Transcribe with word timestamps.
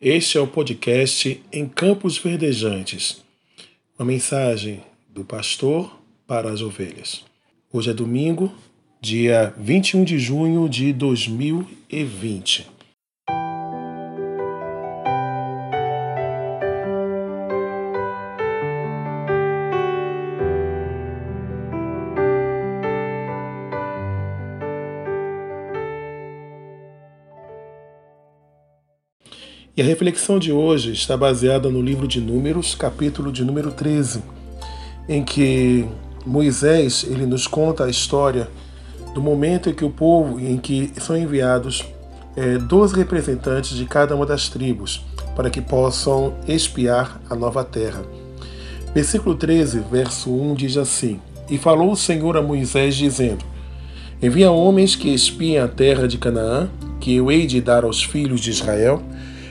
Este 0.00 0.36
é 0.36 0.40
o 0.42 0.46
podcast 0.46 1.42
Em 1.50 1.66
Campos 1.66 2.18
Verdejantes, 2.18 3.24
uma 3.98 4.04
mensagem 4.04 4.82
do 5.08 5.24
pastor 5.24 5.98
para 6.26 6.50
as 6.50 6.60
ovelhas. 6.60 7.24
Hoje 7.72 7.92
é 7.92 7.94
domingo, 7.94 8.52
dia 9.00 9.54
21 9.56 10.04
de 10.04 10.18
junho 10.18 10.68
de 10.68 10.92
2020. 10.92 12.75
E 29.76 29.82
a 29.82 29.84
reflexão 29.84 30.38
de 30.38 30.50
hoje 30.50 30.92
está 30.92 31.18
baseada 31.18 31.68
no 31.68 31.82
livro 31.82 32.08
de 32.08 32.18
Números, 32.18 32.74
capítulo 32.74 33.30
de 33.30 33.44
número 33.44 33.70
13, 33.70 34.22
em 35.06 35.22
que 35.22 35.84
Moisés 36.24 37.04
ele 37.06 37.26
nos 37.26 37.46
conta 37.46 37.84
a 37.84 37.90
história 37.90 38.48
do 39.12 39.20
momento 39.20 39.68
em 39.68 39.74
que 39.74 39.84
o 39.84 39.90
povo, 39.90 40.40
em 40.40 40.56
que 40.56 40.90
são 40.98 41.14
enviados 41.14 41.84
é, 42.34 42.56
12 42.56 42.96
representantes 42.96 43.76
de 43.76 43.84
cada 43.84 44.16
uma 44.16 44.24
das 44.24 44.48
tribos 44.48 45.04
para 45.36 45.50
que 45.50 45.60
possam 45.60 46.32
espiar 46.48 47.20
a 47.28 47.34
nova 47.34 47.62
terra. 47.62 48.02
Versículo 48.94 49.34
13, 49.34 49.80
verso 49.92 50.34
1 50.34 50.54
diz 50.54 50.78
assim: 50.78 51.20
E 51.50 51.58
falou 51.58 51.92
o 51.92 51.96
Senhor 51.96 52.38
a 52.38 52.40
Moisés, 52.40 52.96
dizendo: 52.96 53.44
Envia 54.22 54.50
homens 54.50 54.96
que 54.96 55.12
espiem 55.12 55.58
a 55.58 55.68
terra 55.68 56.08
de 56.08 56.16
Canaã, 56.16 56.70
que 56.98 57.16
eu 57.16 57.30
hei 57.30 57.46
de 57.46 57.60
dar 57.60 57.84
aos 57.84 58.02
filhos 58.02 58.40
de 58.40 58.48
Israel 58.48 59.02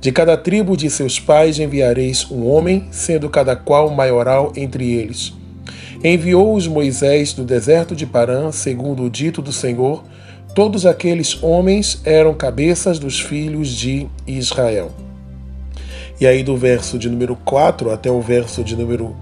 de 0.00 0.12
cada 0.12 0.36
tribo 0.36 0.76
de 0.76 0.88
seus 0.90 1.18
pais 1.18 1.58
enviareis 1.58 2.30
um 2.30 2.46
homem, 2.46 2.86
sendo 2.90 3.28
cada 3.28 3.56
qual 3.56 3.90
maioral 3.90 4.52
entre 4.56 4.92
eles. 4.92 5.32
Enviou-os 6.04 6.66
Moisés 6.66 7.32
do 7.32 7.44
deserto 7.44 7.96
de 7.96 8.06
Parã, 8.06 8.52
segundo 8.52 9.02
o 9.02 9.10
dito 9.10 9.40
do 9.40 9.52
Senhor. 9.52 10.04
Todos 10.54 10.86
aqueles 10.86 11.42
homens 11.42 12.00
eram 12.04 12.34
cabeças 12.34 12.98
dos 12.98 13.20
filhos 13.20 13.70
de 13.70 14.06
Israel. 14.26 14.92
E 16.20 16.26
aí, 16.26 16.42
do 16.42 16.56
verso 16.56 16.98
de 16.98 17.10
número 17.10 17.36
4 17.44 17.90
até 17.90 18.10
o 18.10 18.20
verso 18.20 18.62
de 18.64 18.76
número 18.76 19.16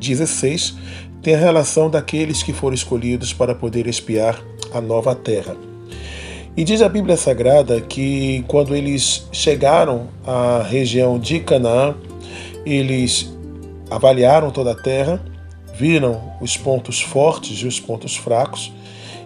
16, 0.00 0.74
tem 1.22 1.34
a 1.34 1.38
relação 1.38 1.88
daqueles 1.88 2.42
que 2.42 2.52
foram 2.52 2.74
escolhidos 2.74 3.32
para 3.32 3.54
poder 3.54 3.86
espiar 3.86 4.42
a 4.72 4.80
nova 4.80 5.14
terra. 5.14 5.71
E 6.54 6.64
diz 6.64 6.82
a 6.82 6.88
Bíblia 6.88 7.16
Sagrada 7.16 7.80
que 7.80 8.44
quando 8.46 8.76
eles 8.76 9.26
chegaram 9.32 10.08
à 10.26 10.62
região 10.62 11.18
de 11.18 11.40
Canaã, 11.40 11.94
eles 12.66 13.32
avaliaram 13.90 14.50
toda 14.50 14.72
a 14.72 14.74
terra, 14.74 15.24
viram 15.78 16.20
os 16.42 16.54
pontos 16.54 17.00
fortes 17.00 17.60
e 17.60 17.66
os 17.66 17.80
pontos 17.80 18.16
fracos, 18.16 18.70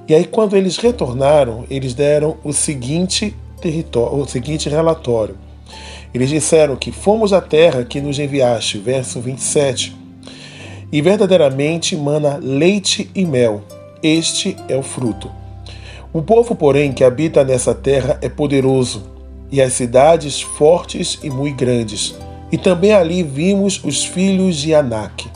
e 0.07 0.15
aí 0.15 0.25
quando 0.25 0.57
eles 0.57 0.77
retornaram, 0.77 1.65
eles 1.69 1.95
deram 1.95 2.37
o 2.45 2.53
seguinte 2.53 3.35
território, 3.61 4.19
o 4.19 4.29
seguinte 4.29 4.69
relatório. 4.69 5.37
Eles 6.15 6.31
disseram 6.31 6.77
que 6.77 6.93
fomos 6.93 7.33
à 7.33 7.41
terra 7.41 7.85
que 7.85 8.01
nos 8.01 8.21
enviaste, 8.21 8.79
verso 8.79 9.21
27, 9.21 9.97
e 10.93 11.03
verdadeiramente 11.03 11.97
mana 11.97 12.39
leite 12.41 13.11
e 13.17 13.27
mel. 13.27 13.65
Este 14.01 14.57
é 14.69 14.77
o 14.77 14.83
fruto. 14.83 15.29
O 16.17 16.23
povo, 16.23 16.55
porém, 16.55 16.95
que 16.95 17.05
habita 17.05 17.45
nessa 17.45 17.75
terra 17.75 18.19
é 18.23 18.29
poderoso, 18.31 19.03
e 19.53 19.61
as 19.61 19.75
cidades 19.75 20.41
fortes 20.41 21.19
e 21.23 21.29
muito 21.29 21.59
grandes. 21.59 22.17
E 22.51 22.57
também 22.57 22.95
ali 22.95 23.23
vimos 23.23 23.85
os 23.85 24.03
filhos 24.03 24.57
de 24.57 24.73
Anak. 24.73 25.29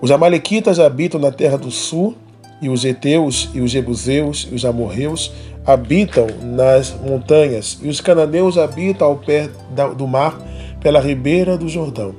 Os 0.00 0.10
amalequitas 0.10 0.80
habitam 0.80 1.20
na 1.20 1.30
terra 1.30 1.58
do 1.58 1.70
sul, 1.70 2.14
e 2.62 2.70
os 2.70 2.82
heteus 2.82 3.50
e 3.52 3.60
os 3.60 3.70
jebuseus 3.70 4.48
e 4.50 4.54
os 4.54 4.64
amorreus 4.64 5.34
habitam 5.66 6.28
nas 6.42 6.96
montanhas, 6.98 7.78
e 7.82 7.88
os 7.90 8.00
cananeus 8.00 8.56
habitam 8.56 9.08
ao 9.08 9.16
pé 9.16 9.50
do 9.98 10.06
mar, 10.06 10.34
pela 10.80 10.98
ribeira 10.98 11.58
do 11.58 11.68
Jordão. 11.68 12.14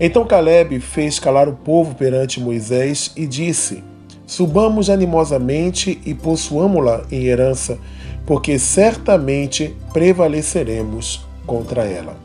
Então 0.00 0.24
Caleb 0.24 0.80
fez 0.80 1.18
calar 1.18 1.46
o 1.46 1.56
povo 1.56 1.94
perante 1.94 2.40
Moisés 2.40 3.12
e 3.14 3.26
disse: 3.26 3.84
Subamos 4.32 4.88
animosamente 4.88 6.00
e 6.06 6.14
possuamo-la 6.14 7.04
em 7.10 7.24
herança, 7.24 7.78
porque 8.24 8.58
certamente 8.58 9.76
prevaleceremos 9.92 11.20
contra 11.44 11.84
ela. 11.84 12.16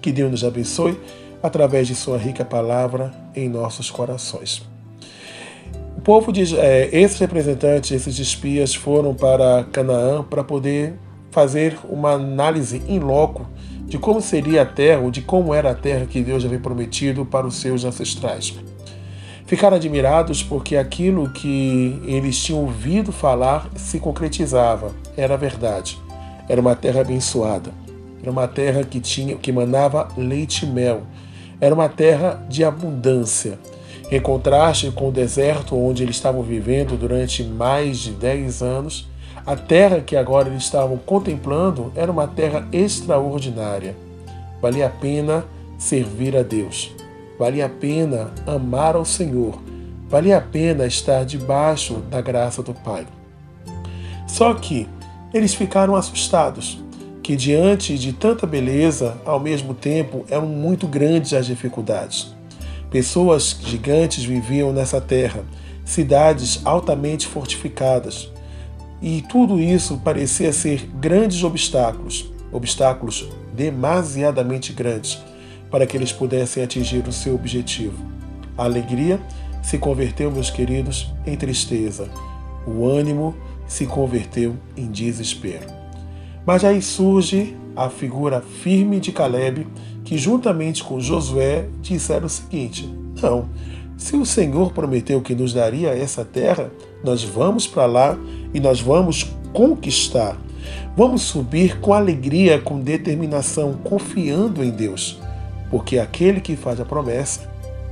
Que 0.00 0.10
Deus 0.10 0.30
nos 0.30 0.42
abençoe 0.42 0.98
através 1.42 1.86
de 1.86 1.94
Sua 1.94 2.16
rica 2.16 2.46
palavra 2.46 3.12
em 3.36 3.46
nossos 3.46 3.90
corações. 3.90 4.66
O 5.98 6.00
povo 6.00 6.32
de 6.32 6.56
é, 6.56 6.88
esses 6.90 7.18
representantes, 7.18 7.90
esses 7.90 8.18
espias, 8.18 8.74
foram 8.74 9.12
para 9.12 9.64
Canaã 9.70 10.22
para 10.22 10.42
poder 10.42 10.94
fazer 11.30 11.78
uma 11.90 12.12
análise 12.12 12.80
em 12.88 12.98
loco 12.98 13.46
de 13.84 13.98
como 13.98 14.22
seria 14.22 14.62
a 14.62 14.66
terra, 14.66 15.02
ou 15.02 15.10
de 15.10 15.20
como 15.20 15.52
era 15.52 15.72
a 15.72 15.74
terra 15.74 16.06
que 16.06 16.22
Deus 16.22 16.42
havia 16.42 16.58
prometido 16.58 17.26
para 17.26 17.46
os 17.46 17.56
seus 17.56 17.84
ancestrais. 17.84 18.54
Ficaram 19.48 19.78
admirados 19.78 20.42
porque 20.42 20.76
aquilo 20.76 21.30
que 21.30 22.02
eles 22.04 22.38
tinham 22.38 22.60
ouvido 22.60 23.10
falar 23.10 23.66
se 23.76 23.98
concretizava, 23.98 24.92
era 25.16 25.38
verdade. 25.38 25.98
Era 26.46 26.60
uma 26.60 26.76
terra 26.76 27.00
abençoada. 27.00 27.72
Era 28.20 28.30
uma 28.30 28.46
terra 28.46 28.84
que 28.84 29.00
tinha 29.00 29.36
que 29.36 29.50
manava 29.50 30.06
leite 30.18 30.66
e 30.66 30.68
mel. 30.68 31.04
Era 31.58 31.74
uma 31.74 31.88
terra 31.88 32.44
de 32.46 32.62
abundância. 32.62 33.58
Em 34.10 34.20
contraste 34.20 34.90
com 34.90 35.08
o 35.08 35.12
deserto 35.12 35.74
onde 35.74 36.02
eles 36.02 36.16
estavam 36.16 36.42
vivendo 36.42 36.98
durante 36.98 37.42
mais 37.42 38.00
de 38.00 38.10
10 38.10 38.62
anos, 38.62 39.08
a 39.46 39.56
terra 39.56 40.02
que 40.02 40.14
agora 40.14 40.50
eles 40.50 40.64
estavam 40.64 40.98
contemplando 40.98 41.90
era 41.96 42.12
uma 42.12 42.28
terra 42.28 42.68
extraordinária. 42.70 43.96
Valia 44.60 44.88
a 44.88 44.90
pena 44.90 45.46
servir 45.78 46.36
a 46.36 46.42
Deus. 46.42 46.97
Valia 47.38 47.66
a 47.66 47.68
pena 47.68 48.32
amar 48.44 48.96
ao 48.96 49.04
Senhor, 49.04 49.62
valia 50.08 50.38
a 50.38 50.40
pena 50.40 50.86
estar 50.86 51.24
debaixo 51.24 51.98
da 52.10 52.20
graça 52.20 52.64
do 52.64 52.74
Pai. 52.74 53.06
Só 54.26 54.52
que 54.54 54.88
eles 55.32 55.54
ficaram 55.54 55.94
assustados, 55.94 56.82
que 57.22 57.36
diante 57.36 57.96
de 57.96 58.12
tanta 58.12 58.44
beleza, 58.44 59.16
ao 59.24 59.38
mesmo 59.38 59.72
tempo 59.72 60.24
eram 60.28 60.46
muito 60.46 60.88
grandes 60.88 61.32
as 61.32 61.46
dificuldades. 61.46 62.34
Pessoas 62.90 63.56
gigantes 63.62 64.24
viviam 64.24 64.72
nessa 64.72 65.00
terra, 65.00 65.44
cidades 65.84 66.60
altamente 66.64 67.28
fortificadas, 67.28 68.32
e 69.00 69.22
tudo 69.22 69.60
isso 69.60 69.98
parecia 69.98 70.52
ser 70.52 70.88
grandes 70.94 71.44
obstáculos, 71.44 72.32
obstáculos 72.50 73.28
demasiadamente 73.54 74.72
grandes 74.72 75.22
para 75.70 75.86
que 75.86 75.96
eles 75.96 76.12
pudessem 76.12 76.62
atingir 76.62 77.06
o 77.06 77.12
seu 77.12 77.34
objetivo. 77.34 77.96
A 78.56 78.64
alegria 78.64 79.20
se 79.62 79.78
converteu, 79.78 80.30
meus 80.30 80.50
queridos, 80.50 81.12
em 81.26 81.36
tristeza. 81.36 82.08
O 82.66 82.86
ânimo 82.86 83.34
se 83.66 83.86
converteu 83.86 84.56
em 84.76 84.90
desespero. 84.90 85.66
Mas 86.46 86.64
aí 86.64 86.80
surge 86.80 87.56
a 87.76 87.88
figura 87.90 88.40
firme 88.40 88.98
de 88.98 89.12
Caleb, 89.12 89.66
que 90.04 90.16
juntamente 90.16 90.82
com 90.82 90.98
Josué 90.98 91.66
disseram 91.82 92.26
o 92.26 92.30
seguinte: 92.30 92.88
Não, 93.20 93.48
se 93.96 94.16
o 94.16 94.24
Senhor 94.24 94.72
prometeu 94.72 95.20
que 95.20 95.34
nos 95.34 95.52
daria 95.52 95.90
essa 95.90 96.24
terra, 96.24 96.70
nós 97.04 97.22
vamos 97.22 97.66
para 97.66 97.86
lá 97.86 98.18
e 98.54 98.60
nós 98.60 98.80
vamos 98.80 99.30
conquistar. 99.52 100.36
Vamos 100.96 101.22
subir 101.22 101.78
com 101.80 101.92
alegria, 101.92 102.58
com 102.58 102.80
determinação, 102.80 103.74
confiando 103.84 104.64
em 104.64 104.70
Deus 104.70 105.20
porque 105.70 105.98
aquele 105.98 106.40
que 106.40 106.56
faz 106.56 106.80
a 106.80 106.84
promessa 106.84 107.50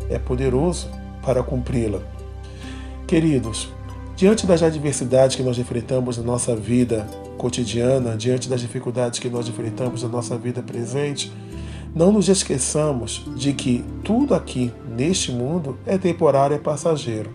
é 0.09 0.19
poderoso 0.19 0.89
para 1.23 1.43
cumpri-la. 1.43 2.01
Queridos, 3.07 3.69
diante 4.17 4.47
das 4.47 4.63
adversidades 4.63 5.37
que 5.37 5.43
nós 5.43 5.59
enfrentamos 5.59 6.17
na 6.19 6.25
nossa 6.25 6.57
vida 6.57 7.07
cotidiana, 7.37 8.17
diante 8.17 8.49
das 8.49 8.61
dificuldades 8.61 9.19
que 9.19 9.29
nós 9.29 9.49
enfrentamos 9.49 10.03
na 10.03 10.09
nossa 10.09 10.37
vida 10.37 10.63
presente, 10.63 11.33
não 11.95 12.13
nos 12.13 12.29
esqueçamos 12.29 13.25
de 13.37 13.53
que 13.53 13.85
tudo 14.05 14.35
aqui 14.35 14.73
neste 14.97 15.33
mundo 15.33 15.79
é 15.87 15.97
temporário 15.97 16.57
e 16.57 16.61
passageiro. 16.61 17.31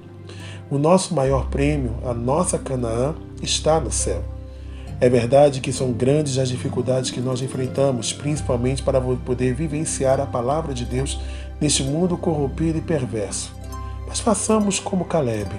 O 0.70 0.78
nosso 0.78 1.14
maior 1.14 1.50
prêmio, 1.50 1.96
a 2.06 2.14
nossa 2.14 2.58
Canaã, 2.58 3.16
está 3.42 3.80
no 3.80 3.92
céu. 3.92 4.24
É 5.02 5.10
verdade 5.10 5.62
que 5.62 5.74
são 5.74 5.92
grandes 5.92 6.38
as 6.38 6.48
dificuldades 6.48 7.10
que 7.10 7.20
nós 7.20 7.42
enfrentamos, 7.42 8.14
principalmente 8.14 8.84
para 8.84 9.02
poder 9.02 9.56
vivenciar 9.56 10.20
a 10.20 10.28
palavra 10.28 10.76
de 10.76 10.86
Deus 10.86 11.20
neste 11.60 11.82
mundo 11.82 12.16
corrompido 12.16 12.78
e 12.78 12.82
perverso. 12.82 13.52
Mas 14.08 14.20
façamos 14.20 14.80
como 14.80 15.06
Caleb. 15.06 15.50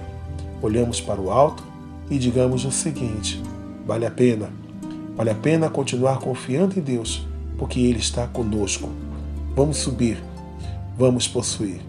Olhamos 0.63 1.01
para 1.01 1.21
o 1.21 1.33
alto 1.33 1.65
e 2.09 2.21
digamos 2.21 2.65
o 2.65 2.71
seguinte: 2.71 3.43
vale 3.85 4.07
a 4.07 4.13
pena. 4.13 4.49
Vale 5.17 5.31
a 5.31 5.35
pena 5.35 5.69
continuar 5.69 6.21
confiando 6.21 6.79
em 6.79 6.83
Deus, 6.83 7.27
porque 7.59 7.81
Ele 7.81 7.99
está 7.99 8.29
conosco. 8.29 8.91
Vamos 9.57 9.79
subir, 9.79 10.23
vamos 10.97 11.27
possuir. 11.27 11.81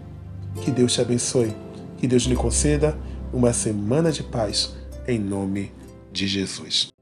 Que 0.62 0.72
Deus 0.72 0.92
te 0.92 1.00
abençoe, 1.00 1.54
que 1.98 2.08
Deus 2.08 2.24
lhe 2.24 2.34
conceda 2.34 2.98
uma 3.32 3.52
semana 3.52 4.10
de 4.10 4.24
paz, 4.24 4.74
em 5.06 5.20
nome 5.20 5.70
de 6.12 6.26
Jesus. 6.26 6.92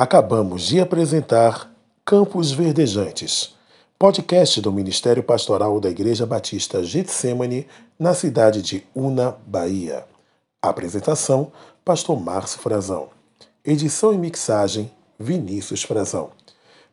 Acabamos 0.00 0.62
de 0.62 0.78
apresentar 0.78 1.74
Campos 2.04 2.52
Verdejantes, 2.52 3.56
podcast 3.98 4.60
do 4.60 4.72
Ministério 4.72 5.24
Pastoral 5.24 5.80
da 5.80 5.90
Igreja 5.90 6.24
Batista 6.24 6.84
Getsemane, 6.84 7.66
na 7.98 8.14
cidade 8.14 8.62
de 8.62 8.86
Una, 8.94 9.36
Bahia. 9.44 10.06
Apresentação: 10.62 11.50
Pastor 11.84 12.20
Márcio 12.20 12.60
Frazão. 12.60 13.08
Edição 13.64 14.14
e 14.14 14.18
mixagem: 14.18 14.88
Vinícius 15.18 15.82
Frazão. 15.82 16.30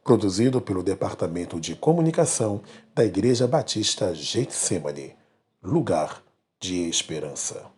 Produzido 0.03 0.59
pelo 0.59 0.81
Departamento 0.81 1.59
de 1.59 1.75
Comunicação 1.75 2.59
da 2.95 3.05
Igreja 3.05 3.45
Batista 3.45 4.15
Getsemane. 4.15 5.13
Lugar 5.61 6.23
de 6.59 6.89
Esperança. 6.89 7.74